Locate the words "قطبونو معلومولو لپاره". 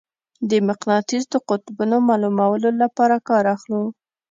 1.49-3.15